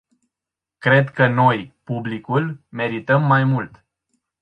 Cred 0.79 1.09
că 1.09 1.27
noi, 1.27 1.73
publicul, 1.83 2.61
merităm 2.69 3.23
mai 3.23 3.43
mult. 3.43 3.85